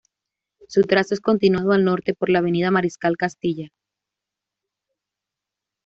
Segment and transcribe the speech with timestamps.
[0.67, 3.67] Su trazo es continuado al norte por la avenida Mariscal Castilla.